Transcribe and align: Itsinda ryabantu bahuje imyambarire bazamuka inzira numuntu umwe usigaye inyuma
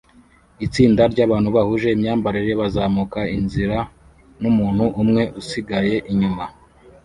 Itsinda 0.65 1.01
ryabantu 1.13 1.49
bahuje 1.55 1.87
imyambarire 1.91 2.53
bazamuka 2.61 3.19
inzira 3.37 3.77
numuntu 4.41 4.85
umwe 5.01 5.23
usigaye 5.41 5.95
inyuma 6.11 6.43